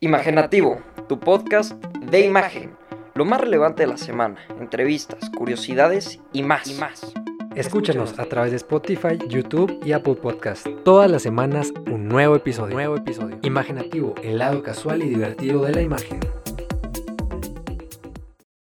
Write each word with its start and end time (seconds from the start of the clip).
Imaginativo, 0.00 0.80
tu 1.08 1.18
podcast 1.18 1.72
de 1.72 2.24
imagen. 2.24 2.70
Lo 3.16 3.24
más 3.24 3.40
relevante 3.40 3.82
de 3.82 3.88
la 3.88 3.96
semana, 3.96 4.36
entrevistas, 4.60 5.28
curiosidades 5.28 6.20
y 6.32 6.44
más. 6.44 6.68
Y 6.68 6.74
más. 6.74 7.12
Escúchanos 7.56 8.16
a 8.20 8.26
través 8.26 8.52
de 8.52 8.58
Spotify, 8.58 9.18
YouTube 9.26 9.80
y 9.84 9.90
Apple 9.90 10.14
Podcast. 10.14 10.68
Todas 10.84 11.10
las 11.10 11.22
semanas 11.22 11.72
un 11.90 12.06
nuevo 12.06 12.36
episodio. 12.36 12.74
Nuevo 12.74 12.94
episodio. 12.94 13.40
Imaginativo, 13.42 14.14
el 14.22 14.38
lado 14.38 14.62
casual 14.62 15.02
y 15.02 15.08
divertido 15.08 15.64
de 15.64 15.72
la 15.72 15.82
imagen. 15.82 16.20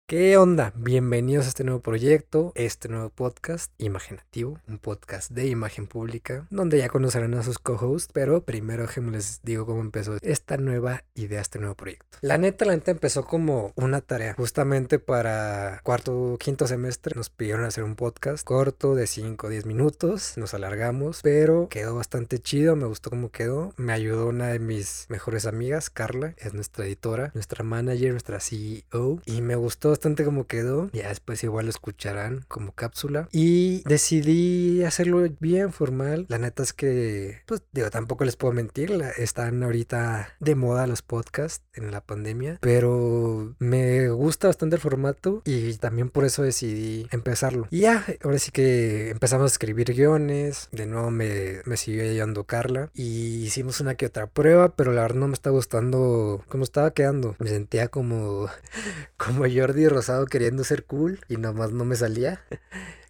¿Qué 0.09 0.39
onda? 0.39 0.73
Bienvenidos 0.75 1.45
a 1.45 1.49
este 1.51 1.65
nuevo 1.65 1.81
proyecto, 1.81 2.53
este 2.55 2.89
nuevo 2.89 3.11
podcast 3.11 3.71
imaginativo, 3.77 4.59
un 4.67 4.79
podcast 4.79 5.31
de 5.31 5.49
imagen 5.49 5.87
pública, 5.87 6.47
donde 6.49 6.79
ya 6.79 6.89
conocerán 6.89 7.35
a 7.35 7.43
sus 7.43 7.59
co-hosts, 7.59 8.11
pero 8.15 8.43
primero 8.43 8.87
les 9.13 9.43
digo 9.43 9.67
cómo 9.67 9.83
empezó 9.83 10.17
esta 10.23 10.57
nueva 10.57 11.05
idea, 11.15 11.43
este 11.43 11.59
nuevo 11.59 11.75
proyecto. 11.75 12.17
La 12.23 12.39
neta, 12.39 12.65
la 12.65 12.75
neta 12.75 12.91
empezó 12.91 13.27
como 13.27 13.75
una 13.77 14.01
tarea, 14.01 14.33
justamente 14.33 14.99
para 14.99 15.83
cuarto, 15.85 16.39
quinto 16.41 16.67
semestre 16.67 17.15
nos 17.15 17.29
pidieron 17.29 17.67
hacer 17.67 17.85
un 17.85 17.95
podcast 17.95 18.43
corto 18.47 18.95
de 18.95 19.07
5 19.07 19.47
o 19.47 19.51
10 19.51 19.67
minutos, 19.67 20.39
nos 20.39 20.55
alargamos, 20.55 21.21
pero 21.23 21.69
quedó 21.69 21.95
bastante 21.95 22.39
chido, 22.39 22.77
me 22.77 22.87
gustó 22.87 23.11
cómo 23.11 23.31
quedó, 23.31 23.75
me 23.77 23.93
ayudó 23.93 24.29
una 24.29 24.47
de 24.47 24.59
mis 24.59 25.05
mejores 25.11 25.45
amigas, 25.45 25.91
Carla, 25.91 26.33
es 26.39 26.55
nuestra 26.55 26.87
editora, 26.87 27.31
nuestra 27.35 27.63
manager, 27.63 28.13
nuestra 28.13 28.41
CEO, 28.41 29.21
y 29.27 29.43
me 29.43 29.55
gustó 29.55 29.98
bastante 29.99 30.25
como 30.25 30.47
quedó. 30.47 30.91
Ya 30.93 31.09
después 31.09 31.43
igual 31.43 31.67
lo 31.67 31.71
escucharán 31.71 32.45
como 32.47 32.73
cápsula. 32.73 33.29
Y 33.33 33.83
decidí 33.83 34.85
hacerlo 34.85 35.27
bien 35.41 35.73
formal. 35.73 36.27
La 36.29 36.39
neta 36.39 36.63
es 36.63 36.73
que, 36.73 37.43
pues 37.47 37.63
digo, 37.73 37.91
tampoco 37.91 38.25
les 38.25 38.37
puedo 38.37 38.55
mentir. 38.55 38.89
están 39.17 39.63
ahorita 39.63 40.37
de 40.39 40.55
moda 40.55 40.87
los 40.87 41.03
podcasts 41.03 41.65
en 41.75 41.91
la 41.91 42.01
pandemia. 42.01 42.59
Pero 42.61 43.57
me 43.59 44.09
gusta 44.11 44.47
bastante 44.47 44.77
el 44.77 44.83
formato 44.83 45.43
y 45.45 45.75
también 45.75 46.11
por 46.11 46.25
eso 46.25 46.43
decidí 46.43 47.09
empezarlo. 47.11 47.67
Y 47.71 47.81
ya, 47.81 48.05
ahora 48.23 48.39
sí 48.39 48.53
que 48.53 49.11
empezamos 49.11 49.45
a 49.51 49.55
escribir 49.55 49.95
guiones. 49.95 50.69
De 50.71 50.87
nuevo 50.87 51.11
me, 51.11 51.61
me 51.65 51.77
siguió 51.77 52.05
ayudando 52.05 52.45
Carla. 52.45 52.91
Y 52.95 53.43
hicimos 53.43 53.81
una 53.81 53.97
que 53.97 54.07
otra 54.07 54.29
prueba, 54.29 54.77
pero 54.77 54.93
la 54.93 55.03
verdad 55.03 55.17
no 55.17 55.27
me 55.29 55.35
está 55.35 55.51
gustando 55.51 56.45
cómo 56.49 56.63
estaba 56.63 56.93
quedando. 56.93 57.35
Me 57.41 57.49
sentía 57.49 57.89
como, 57.89 58.49
como 59.17 59.45
Jordi 59.53 59.88
rosado 59.89 60.27
queriendo 60.27 60.65
ser 60.65 60.85
cool 60.85 61.21
y 61.29 61.37
nomás 61.37 61.73
no 61.73 61.85
me 61.85 61.97
salía 61.97 62.43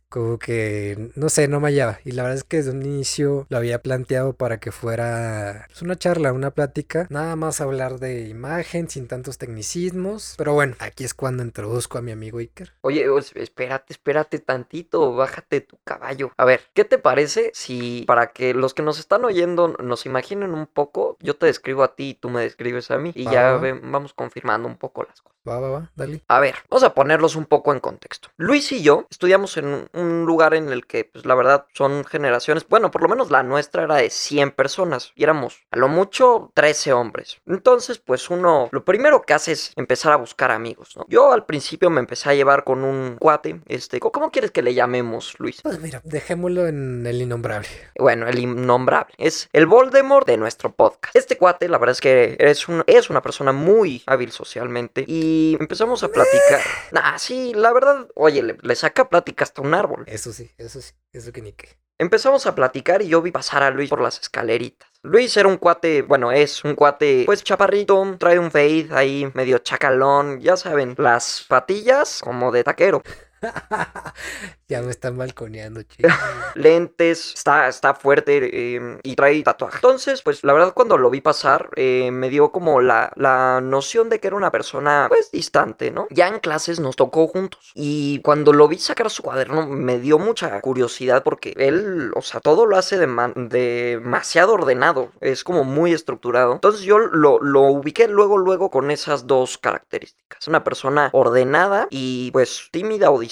como 0.08 0.38
que, 0.38 1.10
no 1.16 1.28
sé, 1.28 1.48
no 1.48 1.60
me 1.60 1.68
hallaba. 1.68 2.00
Y 2.04 2.12
la 2.12 2.22
verdad 2.22 2.38
es 2.38 2.44
que 2.44 2.58
desde 2.58 2.70
un 2.70 2.82
inicio 2.82 3.46
lo 3.50 3.56
había 3.56 3.82
planteado 3.82 4.32
para 4.32 4.58
que 4.58 4.72
fuera 4.72 5.66
pues, 5.68 5.82
una 5.82 5.96
charla, 5.96 6.32
una 6.32 6.50
plática, 6.50 7.06
nada 7.10 7.36
más 7.36 7.60
hablar 7.60 7.98
de 7.98 8.28
imagen, 8.28 8.88
sin 8.88 9.06
tantos 9.06 9.38
tecnicismos. 9.38 10.34
Pero 10.38 10.54
bueno, 10.54 10.76
aquí 10.78 11.04
es 11.04 11.14
cuando 11.14 11.42
introduzco 11.42 11.98
a 11.98 12.02
mi 12.02 12.12
amigo 12.12 12.38
Iker. 12.38 12.72
Oye, 12.80 13.06
espérate, 13.34 13.92
espérate 13.92 14.38
tantito, 14.38 15.14
bájate 15.14 15.60
tu 15.60 15.78
caballo. 15.84 16.32
A 16.36 16.44
ver, 16.44 16.62
¿qué 16.74 16.84
te 16.84 16.98
parece 16.98 17.50
si 17.54 18.04
para 18.06 18.32
que 18.32 18.54
los 18.54 18.74
que 18.74 18.82
nos 18.82 18.98
están 18.98 19.24
oyendo 19.24 19.68
nos 19.68 20.06
imaginen 20.06 20.54
un 20.54 20.66
poco, 20.66 21.16
yo 21.20 21.36
te 21.36 21.46
describo 21.46 21.82
a 21.82 21.94
ti 21.94 22.10
y 22.10 22.14
tú 22.14 22.30
me 22.30 22.40
describes 22.40 22.90
a 22.90 22.98
mí 22.98 23.12
y 23.14 23.24
ya 23.24 23.52
vamos 23.82 24.14
confirmando 24.14 24.68
un 24.68 24.76
poco 24.76 25.04
las 25.04 25.20
cosas. 25.20 25.37
Va, 25.48 25.60
va, 25.60 25.70
va, 25.70 25.90
dale. 25.96 26.22
A 26.28 26.40
ver, 26.40 26.56
vamos 26.68 26.82
a 26.82 26.92
ponerlos 26.92 27.34
un 27.34 27.46
poco 27.46 27.72
en 27.72 27.80
contexto. 27.80 28.28
Luis 28.36 28.70
y 28.72 28.82
yo 28.82 29.06
estudiamos 29.10 29.56
en 29.56 29.88
un 29.94 30.26
lugar 30.26 30.52
en 30.52 30.68
el 30.68 30.86
que, 30.86 31.04
pues 31.04 31.24
la 31.24 31.34
verdad, 31.34 31.66
son 31.72 32.04
generaciones, 32.04 32.68
bueno, 32.68 32.90
por 32.90 33.02
lo 33.02 33.08
menos 33.08 33.30
la 33.30 33.42
nuestra 33.42 33.84
era 33.84 33.96
de 33.96 34.10
100 34.10 34.50
personas 34.50 35.12
y 35.14 35.22
éramos 35.22 35.62
a 35.70 35.78
lo 35.78 35.88
mucho 35.88 36.52
13 36.54 36.92
hombres. 36.92 37.40
Entonces, 37.46 37.98
pues 37.98 38.28
uno, 38.28 38.68
lo 38.72 38.84
primero 38.84 39.22
que 39.22 39.32
hace 39.32 39.52
es 39.52 39.72
empezar 39.76 40.12
a 40.12 40.16
buscar 40.16 40.50
amigos, 40.50 40.96
¿no? 40.96 41.06
Yo 41.08 41.32
al 41.32 41.46
principio 41.46 41.88
me 41.88 42.00
empecé 42.00 42.28
a 42.28 42.34
llevar 42.34 42.64
con 42.64 42.84
un 42.84 43.16
cuate, 43.18 43.60
este, 43.66 44.00
¿cómo 44.00 44.30
quieres 44.30 44.50
que 44.50 44.62
le 44.62 44.74
llamemos, 44.74 45.34
Luis? 45.38 45.62
Pues 45.62 45.80
mira, 45.80 46.02
dejémoslo 46.04 46.66
en 46.66 47.06
el 47.06 47.22
innombrable. 47.22 47.68
Bueno, 47.98 48.28
el 48.28 48.38
innombrable. 48.38 49.14
Es 49.16 49.48
el 49.52 49.66
Voldemort 49.66 50.26
de 50.26 50.36
nuestro 50.36 50.72
podcast. 50.72 51.16
Este 51.16 51.38
cuate, 51.38 51.68
la 51.68 51.78
verdad 51.78 51.92
es 51.92 52.00
que 52.00 52.36
es, 52.38 52.68
un, 52.68 52.84
es 52.86 53.08
una 53.08 53.22
persona 53.22 53.52
muy 53.52 54.02
hábil 54.06 54.30
socialmente 54.30 55.04
y 55.06 55.37
empezamos 55.58 56.02
a 56.02 56.08
platicar. 56.08 56.60
Nah, 56.92 57.18
sí, 57.18 57.52
la 57.54 57.72
verdad, 57.72 58.08
oye, 58.14 58.42
le, 58.42 58.56
le 58.60 58.74
saca 58.74 59.08
plática 59.08 59.44
hasta 59.44 59.62
un 59.62 59.74
árbol. 59.74 60.04
Eso 60.06 60.32
sí, 60.32 60.50
eso 60.56 60.80
sí, 60.80 60.92
eso 61.12 61.32
que 61.32 61.42
ni 61.42 61.52
qué. 61.52 61.78
Empezamos 62.00 62.46
a 62.46 62.54
platicar 62.54 63.02
y 63.02 63.08
yo 63.08 63.20
vi 63.22 63.32
pasar 63.32 63.64
a 63.64 63.70
Luis 63.70 63.90
por 63.90 64.00
las 64.00 64.20
escaleritas. 64.20 64.88
Luis 65.02 65.36
era 65.36 65.48
un 65.48 65.56
cuate, 65.56 66.02
bueno, 66.02 66.30
es 66.30 66.62
un 66.64 66.76
cuate, 66.76 67.24
pues 67.26 67.42
chaparrito, 67.42 68.16
trae 68.18 68.38
un 68.38 68.52
fade 68.52 68.88
ahí 68.92 69.28
medio 69.34 69.58
chacalón, 69.58 70.40
ya 70.40 70.56
saben, 70.56 70.94
las 70.96 71.44
patillas 71.48 72.20
como 72.22 72.52
de 72.52 72.62
taquero. 72.62 73.02
ya 74.68 74.82
me 74.82 74.90
están 74.90 75.16
balconeando, 75.16 75.82
chicos. 75.82 76.12
Lentes, 76.54 77.34
está, 77.34 77.68
está 77.68 77.94
fuerte 77.94 78.74
em, 78.76 78.98
y 79.02 79.14
trae 79.16 79.42
tatuaje. 79.42 79.76
Entonces, 79.76 80.22
pues 80.22 80.44
la 80.44 80.52
verdad, 80.52 80.72
cuando 80.74 80.98
lo 80.98 81.10
vi 81.10 81.20
pasar, 81.20 81.70
eh, 81.76 82.10
me 82.10 82.28
dio 82.28 82.50
como 82.50 82.80
la, 82.80 83.12
la 83.16 83.60
noción 83.60 84.08
de 84.08 84.20
que 84.20 84.28
era 84.28 84.36
una 84.36 84.50
persona, 84.50 85.06
pues 85.08 85.30
distante, 85.30 85.90
¿no? 85.90 86.06
Ya 86.10 86.28
en 86.28 86.40
clases 86.40 86.80
nos 86.80 86.96
tocó 86.96 87.28
juntos. 87.28 87.72
Y 87.74 88.20
cuando 88.22 88.52
lo 88.52 88.68
vi 88.68 88.78
sacar 88.78 89.10
su 89.10 89.22
cuaderno, 89.22 89.66
me 89.66 89.98
dio 89.98 90.18
mucha 90.18 90.60
curiosidad 90.60 91.22
porque 91.22 91.54
él, 91.56 92.12
o 92.14 92.22
sea, 92.22 92.40
todo 92.40 92.66
lo 92.66 92.76
hace 92.76 92.98
de 92.98 93.08
demasiado 93.36 94.54
ordenado. 94.54 95.12
Es 95.20 95.44
como 95.44 95.64
muy 95.64 95.92
estructurado. 95.92 96.52
Entonces, 96.52 96.82
yo 96.82 96.98
lo, 96.98 97.40
lo 97.40 97.62
ubiqué 97.62 98.08
luego, 98.08 98.38
luego 98.38 98.70
con 98.70 98.90
esas 98.90 99.26
dos 99.26 99.58
características. 99.58 100.46
Una 100.48 100.64
persona 100.64 101.10
ordenada 101.12 101.86
y, 101.90 102.30
pues, 102.32 102.68
tímida 102.70 103.10
o 103.10 103.18
distante. 103.18 103.27